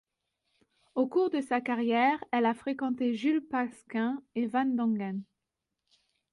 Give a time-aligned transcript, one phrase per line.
[0.95, 5.21] Au cours de sa carrière, elle a fréquenté Jules Pascin et van Dongen.